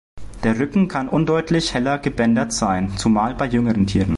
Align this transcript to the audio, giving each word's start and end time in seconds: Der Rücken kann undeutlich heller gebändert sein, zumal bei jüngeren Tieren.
Der 0.43 0.59
Rücken 0.59 0.87
kann 0.87 1.07
undeutlich 1.07 1.75
heller 1.75 1.99
gebändert 1.99 2.53
sein, 2.53 2.97
zumal 2.97 3.35
bei 3.35 3.45
jüngeren 3.45 3.85
Tieren. 3.85 4.09